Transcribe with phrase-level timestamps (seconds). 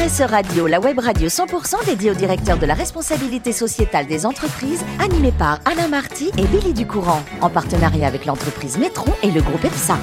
[0.00, 5.30] Radio, la web radio 100% dédiée au directeur de la responsabilité sociétale des entreprises, animée
[5.30, 9.98] par Alain Marty et Billy Ducourant, en partenariat avec l'entreprise Métron et le groupe EPSA.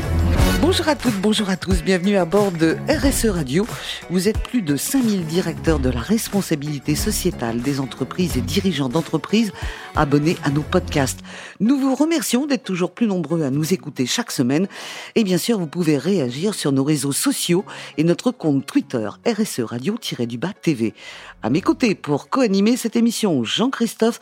[0.60, 3.68] Bonjour à toutes, bonjour à tous, bienvenue à bord de RSE Radio.
[4.10, 9.54] Vous êtes plus de 5000 directeurs de la responsabilité sociétale des entreprises et dirigeants d'entreprises
[9.96, 11.20] abonnés à nos podcasts.
[11.60, 14.68] Nous vous remercions d'être toujours plus nombreux à nous écouter chaque semaine
[15.14, 17.64] et bien sûr vous pouvez réagir sur nos réseaux sociaux
[17.98, 20.96] et notre compte Twitter RSE Radio-du-Bas TV.
[21.44, 24.20] À mes côtés pour co-animer cette émission, Jean-Christophe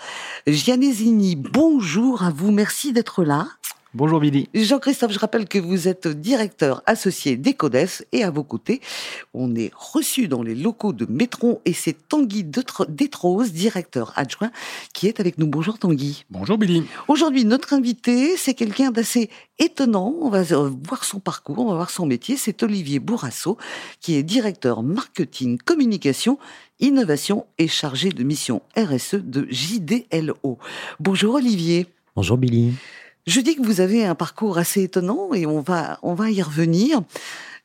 [0.47, 1.37] Gianesini.
[1.37, 3.47] Bonjour à vous, merci d'être là.
[3.95, 4.49] Bonjour Billy.
[4.53, 8.81] Jean-Christophe, je rappelle que vous êtes directeur associé d'Ecodes et à vos côtés,
[9.33, 14.51] on est reçu dans les locaux de Métron et c'est Tanguy Détrose, directeur adjoint,
[14.93, 15.47] qui est avec nous.
[15.47, 16.25] Bonjour Tanguy.
[16.29, 16.83] Bonjour Billy.
[17.07, 20.13] Aujourd'hui, notre invité, c'est quelqu'un d'assez étonnant.
[20.19, 22.35] On va voir son parcours, on va voir son métier.
[22.35, 23.57] C'est Olivier Bourrasso,
[24.01, 26.37] qui est directeur marketing, communication
[26.81, 30.57] innovation et chargé de mission RSE de JDLO.
[30.99, 31.87] Bonjour Olivier.
[32.17, 32.73] Bonjour Billy.
[33.25, 36.43] Je dis que vous avez un parcours assez étonnant et on va, on va y
[36.43, 37.01] revenir.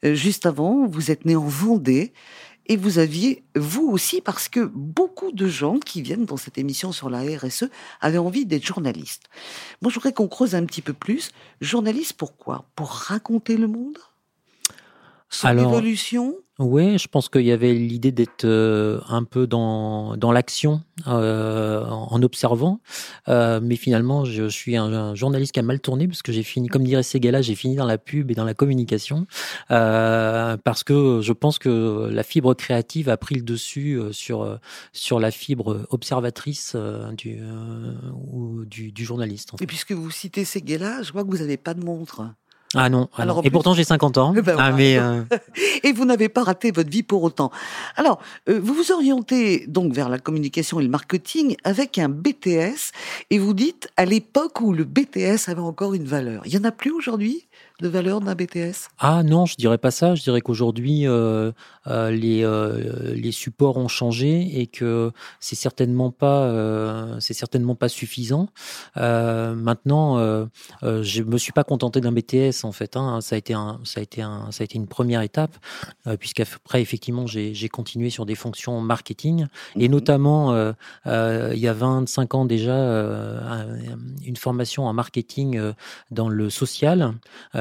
[0.05, 2.15] Euh, juste avant, vous êtes né en Vendée
[2.65, 6.93] et vous aviez, vous aussi, parce que beaucoup de gens qui viennent dans cette émission
[6.93, 7.65] sur la RSE
[8.01, 9.29] avaient envie d'être journalistes.
[9.83, 11.31] Moi, je voudrais qu'on creuse un petit peu plus.
[11.61, 12.65] Journaliste, pourquoi?
[12.75, 13.99] Pour raconter le monde?
[15.31, 16.35] Son Alors, évolution?
[16.59, 21.87] oui, je pense qu'il y avait l'idée d'être euh, un peu dans, dans l'action, euh,
[21.87, 22.81] en observant.
[23.29, 26.69] Euh, mais finalement, je suis un, journaliste qui a mal tourné parce que j'ai fini,
[26.69, 29.27] comme dirait Segala, j'ai fini dans la pub et dans la communication.
[29.69, 34.59] parce que je pense que la fibre créative a pris le dessus sur,
[34.93, 36.77] sur la fibre observatrice
[37.17, 37.41] du,
[38.67, 39.55] du, du, journaliste.
[39.61, 42.23] Et puisque vous citez Segala, je vois que vous n'avez pas de montre.
[42.77, 43.09] Ah non.
[43.17, 44.35] Alors, et pourtant j'ai 50 ans.
[44.41, 45.23] Ben ah, mais euh,
[45.83, 47.51] et vous n'avez pas raté votre vie pour autant.
[47.97, 52.93] Alors, euh, vous vous orientez donc vers la communication et le marketing avec un BTS
[53.31, 56.43] et vous dites à l'époque où le BTS avait encore une valeur.
[56.47, 57.49] Il y en a plus aujourd'hui?
[57.81, 60.15] De valeur d'un BTS Ah non, je dirais pas ça.
[60.15, 61.53] Je dirais qu'aujourd'hui, euh,
[61.87, 66.31] euh, les, euh, les supports ont changé et que c'est certainement pas
[67.21, 68.49] c'est certainement pas suffisant.
[68.97, 70.19] maintenant,
[70.83, 72.97] je me suis pas contenté d'un BTS en fait.
[72.97, 73.21] Hein.
[73.21, 75.57] Ça a été un ça a été un ça a été une première étape
[76.19, 79.95] puisqu'après effectivement j'ai continué sur des fonctions marketing et mhm.
[79.95, 80.73] notamment
[81.07, 82.73] il y a 25 ans déjà
[84.25, 85.61] une formation en marketing
[86.11, 87.15] dans le social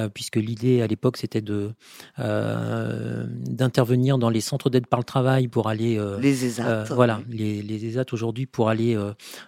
[0.09, 1.72] puisque l'idée à l'époque c'était de
[2.20, 6.84] euh, d'intervenir dans les centres d'aide par le travail pour aller euh, les ESAT, euh,
[6.90, 8.98] voilà les, les ESAT aujourd'hui pour aller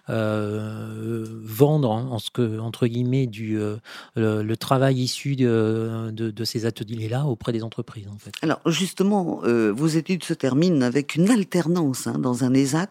[0.08, 3.58] vendre en ce que entre guillemets du
[4.16, 8.32] le, travail issu de, de, ces ateliers là auprès des entreprises en fait.
[8.42, 12.90] Alors justement, vos études se terminent avec une alternance hein, dans un ESAT.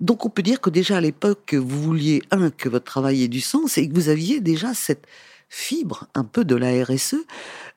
[0.00, 3.28] Donc on peut dire que déjà à l'époque, vous vouliez, un, que votre travail ait
[3.28, 5.06] du sens et que vous aviez déjà cette,
[5.54, 7.16] fibre un peu de la RSE,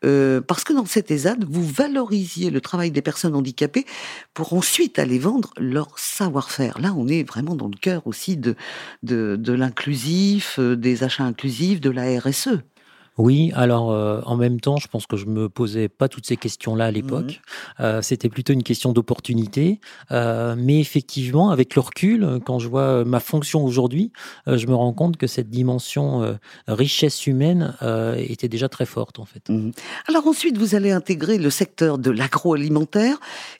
[0.06, 3.86] euh, parce que dans cet ESAD, vous valorisiez le travail des personnes handicapées
[4.34, 6.80] pour ensuite aller vendre leur savoir-faire.
[6.80, 8.56] Là, on est vraiment dans le cœur aussi de,
[9.04, 12.62] de, l'inclusif, euh, des achats inclusifs, de la RSE.
[13.18, 16.36] Oui, alors euh, en même temps, je pense que je me posais pas toutes ces
[16.36, 17.42] questions-là à l'époque.
[17.80, 17.82] Mmh.
[17.82, 19.80] Euh, C'était plutôt une question d'opportunité.
[20.12, 24.12] Euh, mais effectivement, avec le recul, quand je vois ma fonction aujourd'hui,
[24.48, 26.38] je me rends compte que cette dimension
[26.68, 27.74] richesse humaine
[28.18, 29.50] était déjà très forte en fait.
[29.50, 29.72] Mmh.
[30.08, 33.18] Alors ensuite, vous allez intégrer le secteur de l'agroalimentaire.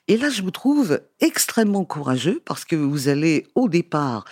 [0.08, 4.24] Et là, je vous trouve extrêmement courageux parce que vous allez au départ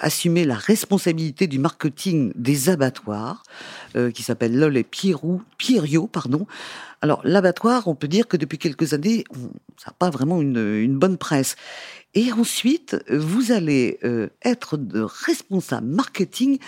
[0.00, 3.42] assumer la responsabilité du marketing des abattoirs,
[4.14, 6.46] qui s'appelle LOL et Pierriot, pardon.
[7.02, 9.24] Alors, l'abattoir, on peut dire que depuis quelques années,
[9.76, 11.56] ça n'a pas vraiment une, bonne presse.
[12.14, 16.58] Et ensuite, vous allez euh, être responsable marketing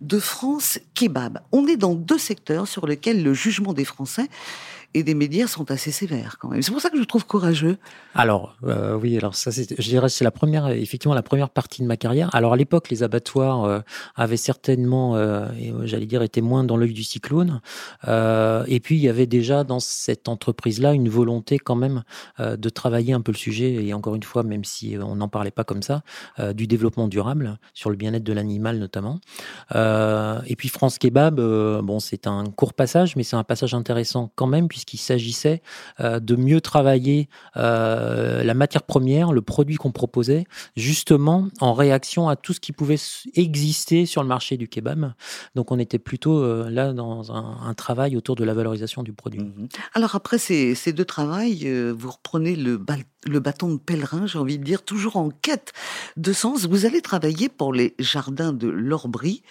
[0.00, 1.38] de France Kebab.
[1.52, 4.28] On est dans deux secteurs sur lesquels le jugement des Français
[4.94, 6.62] et des médias sont assez sévères quand même.
[6.62, 7.78] C'est pour ça que je trouve courageux.
[8.14, 11.86] Alors euh, oui, alors ça, je dirais, c'est la première, effectivement, la première partie de
[11.86, 12.34] ma carrière.
[12.34, 13.80] Alors à l'époque, les abattoirs euh,
[14.14, 15.48] avaient certainement, euh,
[15.84, 17.60] j'allais dire, été moins dans l'œil du cyclone.
[18.06, 22.02] et puis il y avait déjà dans cette entreprise-là une volonté quand même
[22.38, 23.84] de travailler un peu le sujet.
[23.84, 26.02] Et encore une fois, même si on n'en parlait pas comme ça,
[26.54, 29.20] du développement durable sur le bien-être de l'animal notamment.
[29.74, 31.40] et puis France Kebab,
[31.82, 35.62] bon, c'est un court passage, mais c'est un passage intéressant quand même puisque puisqu'il s'agissait
[36.00, 40.44] de mieux travailler la matière première, le produit qu'on proposait,
[40.76, 42.98] justement en réaction à tout ce qui pouvait
[43.34, 45.12] exister sur le marché du kebab.
[45.54, 49.40] Donc on était plutôt là dans un, travail autour de la valorisation du produit.
[49.40, 54.64] Mmh Alors après ces, deux travails, vous reprenez le, bâton de pèlerin, j'ai envie de
[54.64, 55.72] dire, toujours en quête
[56.16, 56.66] de sens.
[56.66, 59.42] Vous allez travailler pour les jardins de l'Orbry.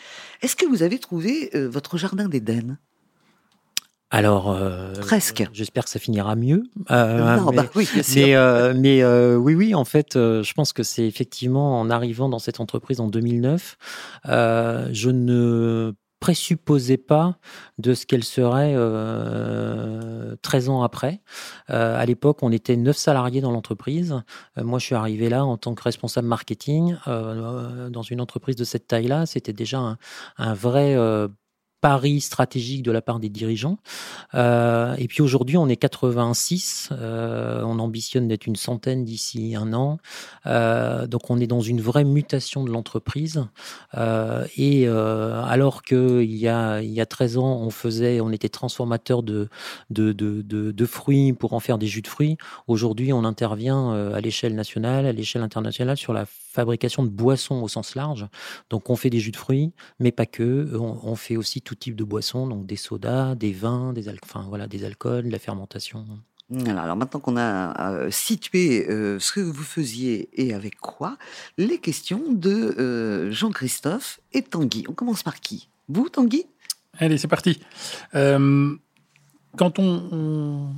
[0.41, 2.77] Est-ce que vous avez trouvé euh, votre jardin d'Éden?
[4.11, 5.45] Alors, euh, presque.
[5.51, 6.63] J'espère que ça finira mieux.
[6.91, 9.03] Euh, mais, bah oui, mais,
[9.35, 13.07] oui, oui, en fait, je pense que c'est effectivement en arrivant dans cette entreprise en
[13.07, 13.77] 2009,
[14.25, 17.37] je ne présupposait pas
[17.77, 21.21] de ce qu'elle serait euh, 13 ans après.
[21.69, 24.23] Euh, à l'époque, on était 9 salariés dans l'entreprise.
[24.57, 28.55] Euh, moi, je suis arrivé là en tant que responsable marketing euh, dans une entreprise
[28.55, 29.27] de cette taille-là.
[29.27, 29.97] C'était déjà un,
[30.37, 30.95] un vrai
[31.85, 33.77] pari stratégique de la part des dirigeants.
[34.33, 36.89] Euh, et puis aujourd'hui, on est 86.
[36.91, 39.99] Euh, on ambitionne d'être une centaine d'ici un an.
[40.47, 43.45] Euh, donc on est dans une vraie mutation de l'entreprise.
[44.57, 49.21] et alors qu'il y a, il y a 13 ans, on faisait, on était transformateur
[49.21, 49.47] de,
[49.91, 52.37] de, de, de, fruits pour en faire des jus de fruits.
[52.65, 56.25] Aujourd'hui, on intervient à l'échelle nationale, à l'échelle internationale sur la
[56.55, 58.27] fabrication de boissons au sens large.
[58.69, 60.75] Donc on fait des jus de fruits, mais pas que.
[60.75, 64.67] On, fait aussi tout type de boissons, donc des sodas, des vins, des, enfin, voilà,
[64.67, 66.05] des alcools, de la fermentation.
[66.67, 71.17] Alors maintenant qu'on a euh, situé euh, ce que vous faisiez et avec quoi,
[71.57, 74.85] les questions de euh, Jean-Christophe et Tanguy.
[74.87, 75.69] On commence par qui?
[75.89, 76.45] Vous, Tanguy?
[76.99, 77.59] Allez, c'est parti.
[78.13, 80.75] quand on,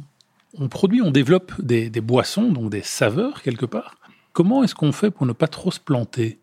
[0.57, 3.96] on, produit, on développe des, des, boissons, donc des saveurs quelque part,
[4.37, 6.37] Comment est-ce qu'on fait pour ne pas trop se planter?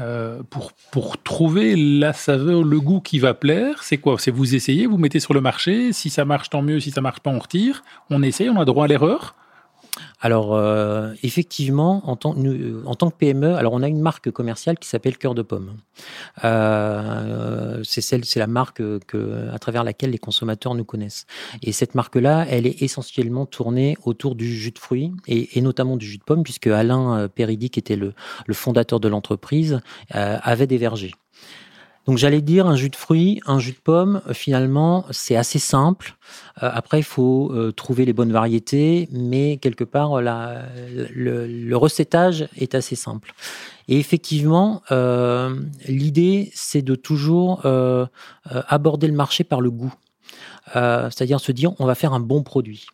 [0.00, 4.16] Euh, pour, pour trouver la saveur, le goût qui va plaire, c'est quoi?
[4.18, 7.00] C'est vous essayez, vous mettez sur le marché, si ça marche tant mieux, si ça
[7.00, 9.36] marche pas on retire, on essaye, on a droit à l'erreur
[10.20, 14.88] alors, euh, effectivement, en tant, euh, que PME, alors on a une marque commerciale qui
[14.88, 15.76] s'appelle Cœur de Pomme.
[16.44, 21.26] Euh, c'est celle, c'est la marque que, à travers laquelle les consommateurs nous connaissent.
[21.62, 26.06] Et cette marque-là, elle est essentiellement tournée autour du jus de fruits et, notamment du
[26.06, 28.14] jus de pomme, puisque Alain Péridi, qui était le
[28.52, 29.80] fondateur de l'entreprise,
[30.10, 31.12] avait des vergers.
[32.06, 35.58] Donc j'allais dire un jus de fruits, un jus de pomme, euh, finalement, c'est assez
[35.58, 36.16] simple.
[36.62, 42.74] Euh, après, il faut euh, trouver les bonnes variétés, mais quelque part, le, recettage est
[42.74, 43.32] assez simple.
[43.88, 44.82] Et effectivement,
[45.88, 47.62] l'idée, c'est de toujours
[48.44, 49.94] aborder le marché par le goût.
[50.74, 52.86] C'est-à-dire se dire, on va faire un bon produit.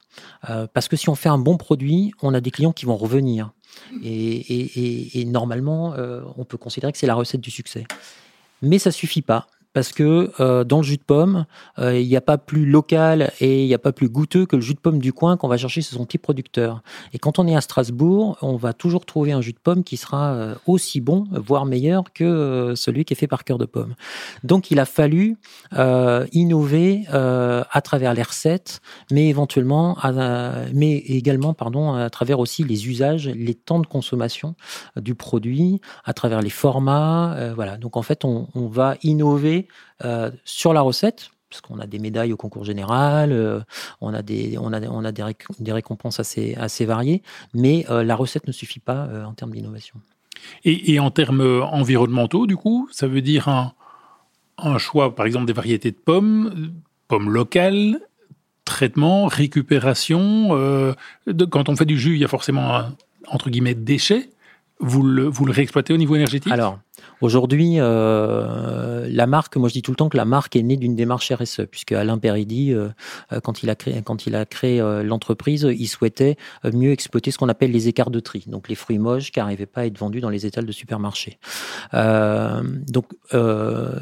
[0.73, 3.51] parce que si on fait un bon produit, on a des clients qui vont revenir.
[4.03, 5.95] Et normalement,
[6.37, 7.85] on peut considérer que c'est la recette du succès.
[8.63, 9.47] Mais ça suffit pas
[9.77, 11.45] parce que euh, dans le jus de pomme,
[11.79, 14.57] euh, il n'y a pas plus local et il n'y a pas plus goûteux que
[14.57, 16.81] le jus de pomme du coin qu'on va chercher chez son petit producteur.
[17.13, 19.99] Et quand on est à Strasbourg, on va toujours trouver un jus de pomme qui
[19.99, 23.97] sera euh, aussi bon, voire meilleur que celui qui est fait par cœur de pomme.
[24.45, 25.37] Donc il a fallu
[26.33, 28.81] innover à travers les recettes,
[29.11, 29.99] mais éventuellement,
[30.73, 34.55] mais également, pardon, à travers aussi les usages, les temps de consommation
[34.97, 37.53] du produit, à travers les formats.
[37.55, 37.77] voilà.
[37.77, 39.66] Donc en fait, on, on va innover
[40.05, 43.61] euh, sur la recette, parce qu'on a des médailles au concours général, euh,
[44.01, 47.23] on a des, on a, on a des, récompenses assez, assez variées,
[47.55, 50.01] mais euh, la recette ne suffit pas en termes d'innovation.
[50.65, 53.73] Et, en termes environnementaux, du coup, ça veut dire un,
[54.59, 56.73] un choix, par exemple, des variétés de pommes,
[57.09, 57.99] pommes locales,
[58.65, 60.51] traitement, récupération.
[61.27, 62.95] de, quand on fait du jus, il y a forcément un,
[63.29, 64.31] entre guillemets, déchet.
[64.79, 66.53] Vous le, vous le réexploitez au niveau énergétique?
[66.53, 66.79] Alors,
[67.23, 70.77] Aujourd'hui, euh, la marque, moi je dis tout le temps que la marque est née
[70.77, 72.89] d'une démarche RSE, puisque Alain Peridi, euh,
[73.33, 77.39] euh, quand il a créé, quand il a créé l'entreprise, il souhaitait mieux exploiter ce
[77.39, 79.99] qu'on appelle les écarts de tri, donc les fruits moches qui n'arrivaient pas à être
[79.99, 81.39] vendus dans les étals de supermarché.
[81.93, 83.07] donc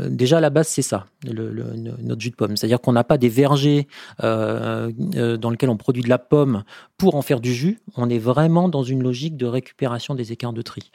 [0.09, 3.29] déjà à la base c'est ça, notre jus de pomme, c'est-à-dire qu'on n'a pas des
[3.29, 3.87] vergers
[4.21, 6.65] dans lesquels on produit de la pomme
[6.97, 7.81] pour en faire du jus.
[7.97, 10.91] On est vraiment dans une logique de récupération des écarts de tri.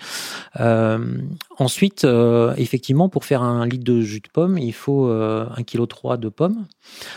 [1.57, 6.15] ensuite euh, effectivement, pour faire un litre de jus de pomme, il faut euh, 1,3
[6.15, 6.65] kg de pommes.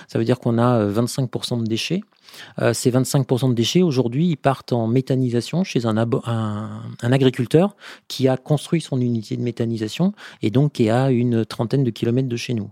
[0.08, 2.00] Ça veut dire qu'on a 25% euh, de déchets.
[2.60, 7.76] Euh, ces 25% de déchets, aujourd'hui, ils partent en méthanisation chez un, un, agriculteur
[8.08, 11.90] qui a construit son unité de méthanisation et donc qui est à une trentaine de
[11.90, 12.70] kilomètres de chez nous.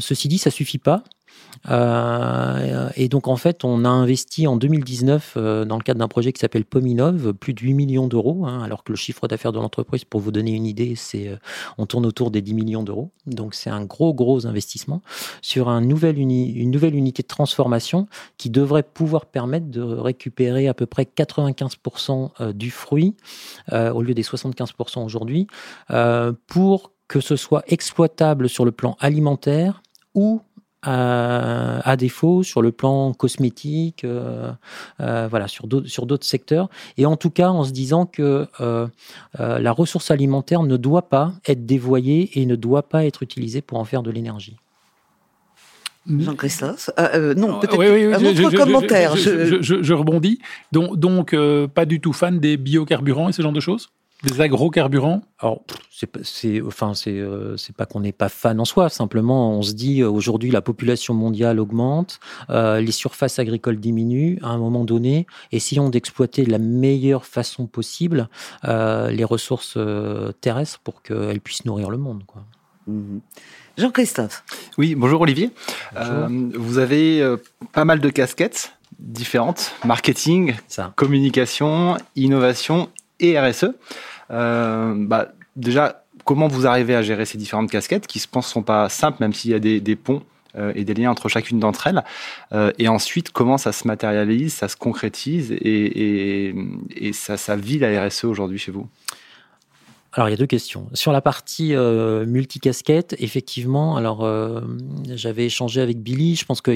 [0.00, 1.04] ceci dit, ça suffit pas.
[1.70, 6.08] Euh, et donc en fait, on a investi en 2019 euh, dans le cadre d'un
[6.08, 9.52] projet qui s'appelle Pominov plus de 8 millions d'euros, hein, alors que le chiffre d'affaires
[9.52, 11.36] de l'entreprise, pour vous donner une idée, c'est euh,
[11.78, 13.10] on tourne autour des 10 millions d'euros.
[13.26, 15.02] Donc c'est un gros gros investissement
[15.42, 18.06] sur une nouvelle unité de transformation
[18.38, 23.14] qui devrait pouvoir permettre de récupérer à peu près 95% du fruit
[23.72, 25.46] au lieu des 75% aujourd'hui
[26.46, 29.82] pour que ce soit exploitable sur le plan alimentaire
[30.14, 30.40] ou
[30.84, 34.52] à, défaut sur le plan cosmétique, euh,
[35.00, 36.68] euh, voilà, sur d'autres secteurs.
[36.96, 38.86] Et en tout cas, en se disant que euh,
[39.38, 43.78] la ressource alimentaire ne doit pas être dévoyée et ne doit pas être utilisée pour
[43.78, 44.56] en faire de l'énergie.
[46.06, 46.90] Jean-Christophe
[47.36, 49.16] Non, peut-être un autre commentaire.
[49.16, 50.38] Je, rebondis.
[50.70, 51.34] Donc, donc
[51.74, 53.90] pas du tout fan des biocarburants et ce genre de choses?
[54.24, 55.62] Des agrocarburants Alors,
[56.22, 58.88] c'est, enfin, c'est, euh, c'est pas qu'on n'est pas fan en soi.
[58.88, 64.38] Simplement, on se dit euh, aujourd'hui la population mondiale augmente, euh, les surfaces agricoles diminuent.
[64.42, 68.28] À un moment donné, essayons d'exploiter de la meilleure façon possible
[68.64, 69.78] les ressources
[70.40, 72.24] terrestres pour qu'elles puissent nourrir le monde.
[72.26, 72.42] Quoi.
[72.86, 73.20] Mhm.
[73.76, 74.44] Jean-Christophe.
[74.78, 75.50] Oui, bonjour Olivier.
[76.54, 77.36] vous avez
[77.72, 80.54] pas mal de casquettes différentes marketing,
[80.96, 82.88] communication, innovation
[83.20, 83.74] et RSE.
[84.34, 88.62] Euh, bah, déjà, comment vous arrivez à gérer ces différentes casquettes qui, je pense, sont
[88.62, 90.22] pas simples, même s'il y a des, ponts
[90.56, 92.04] euh, et des liens entre chacune d'entre elles.
[92.52, 96.54] Euh, et ensuite, comment ça se matérialise, ça se concrétise et,
[97.12, 98.88] ça, vit la RSE aujourd'hui chez vous?
[100.16, 100.86] Alors il y a deux questions.
[100.92, 104.24] Sur la partie euh, multicasquette, effectivement, alors
[105.08, 106.36] j'avais échangé avec Billy.
[106.36, 106.72] Je pense que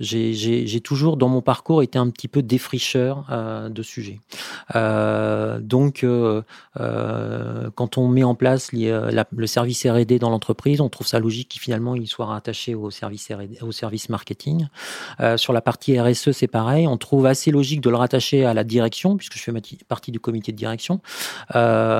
[0.00, 4.18] j'ai toujours dans mon parcours été un petit peu défricheur de sujets.
[4.74, 6.04] Euh, donc
[7.74, 11.60] quand on met en place le service R&D dans l'entreprise, on trouve ça logique qu'il
[11.60, 13.30] finalement il soit rattaché au service
[13.62, 14.66] au service marketing.
[15.36, 16.86] sur la partie RSE, c'est pareil.
[16.86, 19.52] On trouve assez logique de le rattacher à la direction puisque je fais
[19.88, 21.00] partie du comité de direction.
[21.54, 21.90] Euh,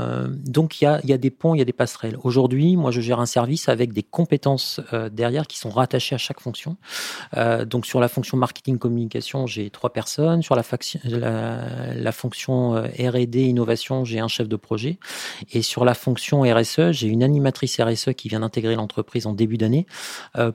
[0.00, 2.16] euh, donc il y a, des ponts, il y a des passerelles.
[2.22, 6.18] Aujourd'hui, moi je gère un service avec des compétences euh, derrière qui sont rattachées à
[6.18, 6.76] chaque fonction.
[7.36, 10.42] Euh, donc sur la fonction marketing communication, j'ai trois personnes.
[10.42, 14.98] Sur la fonction R&D innovation, j'ai un chef de projet.
[15.52, 19.56] Et sur la fonction RSE, j'ai une animatrice RSE qui vient d'intégrer l'entreprise en début
[19.56, 19.86] d'année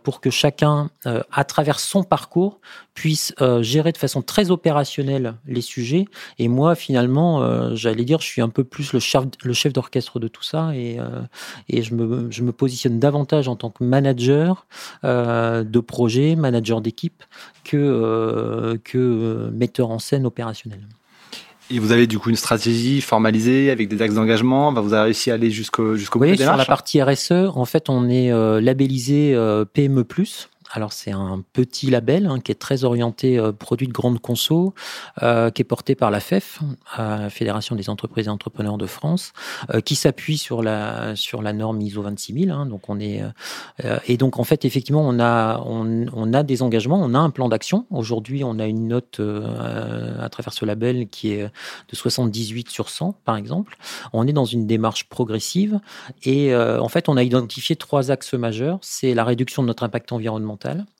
[0.03, 0.89] pour que chacun,
[1.31, 2.59] à travers son parcours,
[2.93, 6.05] puisse gérer de façon très opérationnelle les sujets.
[6.39, 10.43] Et moi, finalement, j'allais dire, je suis un peu plus le chef, d'orchestre de tout
[10.43, 11.21] ça et, euh,
[11.69, 14.65] je, me, positionne davantage en tant que manager
[15.03, 17.23] euh, de projet, manager d'équipe
[17.73, 20.87] euh, que metteur en scène opérationnel.
[21.71, 24.71] Et vous avez du coup une stratégie formalisée avec des axes d'engagement?
[24.73, 27.89] Vous avez réussi à aller jusqu'au jusqu'au bout Oui, sur la partie RSE, en fait,
[27.89, 28.29] on est
[28.61, 29.35] labellisé
[29.73, 30.05] PME+.
[30.71, 34.73] Alors c'est un petit label hein, qui est très orienté euh, produit de grande conso,
[35.21, 36.59] euh, qui est porté par la FEF,
[36.99, 39.33] euh, Fédération des entreprises et entrepreneurs de France,
[39.85, 42.49] qui s'appuie sur la sur la norme ISO 26000.
[42.49, 43.21] Hein, donc on est
[44.07, 47.49] et donc en fait effectivement on a on a des engagements, on a un plan
[47.49, 47.85] d'action.
[47.89, 53.15] Aujourd'hui on a une note à travers ce label qui est de 78 sur 100
[53.23, 53.77] par exemple.
[54.13, 55.79] On est dans une démarche progressive
[56.23, 58.79] et en fait on a identifié trois axes majeurs.
[58.81, 60.94] C'est la réduction de notre impact environnemental occidentale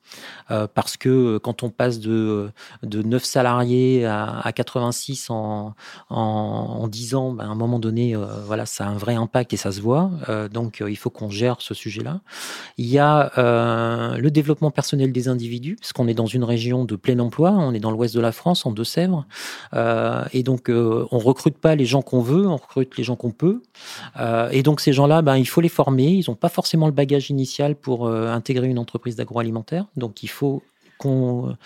[0.52, 2.50] euh, parce que euh, quand on passe de,
[2.84, 5.74] de 9 salariés à, à 86 en,
[6.10, 9.16] en, en, 10 ans, ben à un moment donné, euh, voilà, ça a un vrai
[9.16, 10.12] impact et ça se voit.
[10.52, 12.22] donc, il faut qu'on gère ce sujet-là.
[12.78, 16.96] Il y a le développement personnel des individus, parce qu'on est dans une région de
[16.96, 19.26] plein emploi, on est dans l'ouest de la France, en Deux-Sèvres,
[20.34, 23.62] et donc on recrute pas les gens qu'on veut, on recrute les gens qu'on peut.
[24.52, 26.12] et donc ces gens-là, ben, il faut les former.
[26.14, 29.86] Ils n'ont pas forcément le bagage initial pour intégrer une entreprise d'agroalimentaire.
[29.98, 30.64] Donc il faut
[30.98, 31.58] qu'on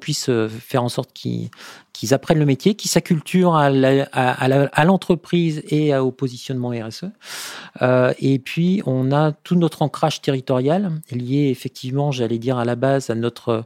[0.00, 1.50] puisse faire en sorte qu'ils
[1.92, 7.04] qu'ils apprennent le métier, qu'ils s'acculturent à l'entreprise et au positionnement RSE.
[7.80, 12.76] Euh, et puis, on a tout notre ancrage territorial lié effectivement, j'allais dire à la
[12.76, 13.64] base, à notre,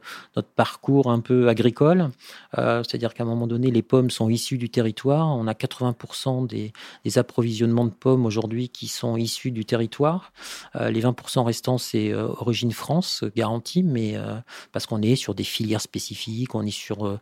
[0.55, 2.11] parcours un peu agricole.
[2.59, 5.29] Euh, c'est-à-dire qu'à un moment donné, les pommes sont issues du territoire.
[5.37, 6.73] On a 80% des,
[7.05, 10.33] des, approvisionnements de pommes aujourd'hui qui sont issus du territoire.
[10.77, 14.17] Euh, les 20% restants, c'est origine France, garantie, mais
[14.73, 17.19] parce qu'on est sur des filières spécifiques, on est sur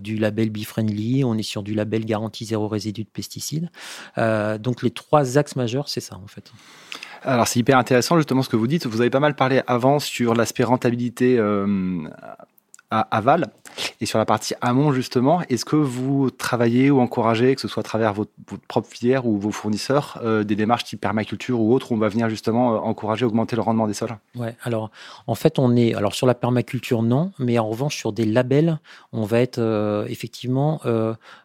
[0.00, 3.70] du label Be-Friendly, on est sur du label garantie zéro résidu de pesticides.
[4.18, 6.52] Euh, donc les trois axes majeurs, c'est ça en fait.
[7.22, 8.86] Alors c'est hyper intéressant justement ce que vous dites.
[8.86, 12.08] Vous avez pas mal parlé avant sur l'aspect rentabilité euh,
[12.90, 13.50] aval.
[14.00, 17.80] Et sur la partie amont, justement, est-ce que vous travaillez ou encouragez, que ce soit
[17.80, 18.30] à travers votre,
[18.68, 22.08] propre filière ou vos fournisseurs, euh, des démarches type permaculture ou autres, où on va
[22.08, 24.90] venir justement euh, encourager, augmenter le rendement des sols Ouais, alors
[25.26, 28.78] en fait, on est, alors sur la permaculture, non, mais en revanche, sur des labels,
[29.12, 30.80] on va être euh, effectivement,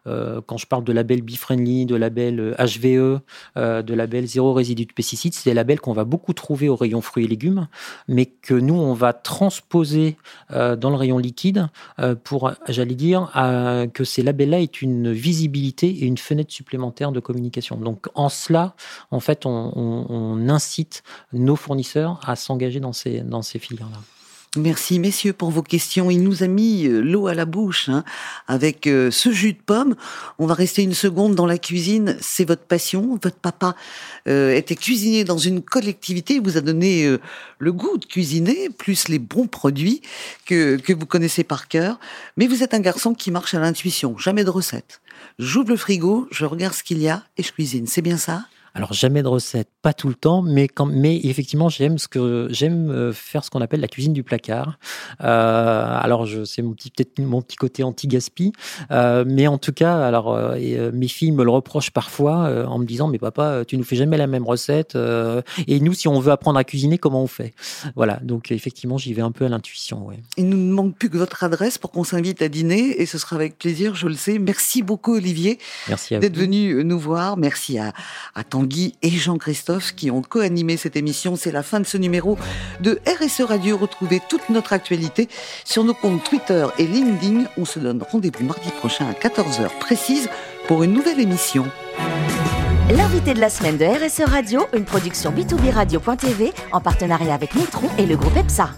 [0.04, 3.20] quand je parle de label Be-Friendly, de label HVE,
[3.56, 7.00] de label zéro résidu de pesticides, c'est des labels qu'on va beaucoup trouver au rayon
[7.00, 7.68] fruits et légumes,
[8.08, 10.16] mais que nous, on va transposer
[10.50, 11.68] dans le rayon liquide
[12.24, 13.30] pour, j'allais dire,
[13.94, 17.76] que ces labels-là aient une visibilité et une fenêtre supplémentaire de communication.
[17.76, 18.74] Donc en cela,
[19.10, 23.98] en fait, on, incite nos fournisseurs à s'engager dans ces, dans ces filières-là.
[24.58, 26.10] Merci messieurs pour vos questions.
[26.10, 28.04] Il nous a mis euh, l'eau à la bouche hein,
[28.46, 29.94] avec euh, ce jus de pomme.
[30.38, 32.18] On va rester une seconde dans la cuisine.
[32.20, 33.18] C'est votre passion.
[33.22, 33.74] Votre papa
[34.28, 36.34] euh, était cuisinier dans une collectivité.
[36.34, 37.16] Il vous a donné
[37.58, 40.02] le goût de cuisiner, plus les bons produits
[40.44, 41.98] que, que vous connaissez par cœur.
[42.36, 44.18] Mais vous êtes un garçon qui marche à l'intuition.
[44.18, 45.00] Jamais de recette.
[45.38, 47.86] J'ouvre le frigo, je regarde ce qu'il y a et je cuisine.
[47.86, 48.44] C'est bien ça?
[48.74, 52.48] Alors jamais de recette, pas tout le temps, mais quand, mais effectivement j'aime ce que
[52.50, 54.78] j'aime euh, faire ce qu'on appelle la cuisine du placard.
[55.20, 58.52] Euh, alors je c'est mon petit peut-être mon petit côté anti gaspi,
[58.90, 62.86] euh, mais en tout cas alors euh, mes filles me le reprochent parfois en me
[62.86, 64.96] disant mais papa tu nous fais jamais la même recette
[65.66, 67.54] et nous si on veut apprendre à cuisiner comment on fait?
[67.94, 70.06] Voilà donc effectivement j'y vais un peu à l'intuition.
[70.06, 70.20] Ouais.
[70.36, 73.36] Il nous manque plus que votre adresse pour qu'on s'invite à dîner et ce sera
[73.36, 74.38] avec plaisir je le sais.
[74.38, 75.58] Merci beaucoup Olivier.
[75.88, 77.36] Merci d'être venu nous voir.
[77.36, 77.92] Merci à
[78.34, 81.36] à Guy et Jean-Christophe qui ont co-animé cette émission.
[81.36, 82.38] C'est la fin de ce numéro
[82.80, 83.76] de RSE Radio.
[83.76, 85.28] Retrouvez toute notre actualité
[85.64, 87.44] sur nos comptes Twitter et LinkedIn.
[87.56, 90.28] On se donne rendez-vous mardi prochain à 14h précise
[90.66, 91.64] pour une nouvelle émission.
[92.90, 97.88] L'invité de la semaine de RSE Radio, une production B2B Radio.tv en partenariat avec Nitron
[97.98, 98.70] et le groupe EPSA.